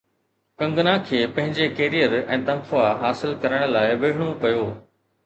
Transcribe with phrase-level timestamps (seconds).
[0.59, 4.65] ڪنگنا کي پنهنجي ڪيريئر ۽ تنخواه حاصل ڪرڻ لاءِ وڙهڻو پيو